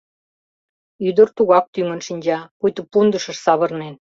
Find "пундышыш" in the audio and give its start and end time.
2.91-3.37